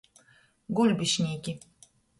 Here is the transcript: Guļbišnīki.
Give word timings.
Guļbišnīki. 0.79 1.59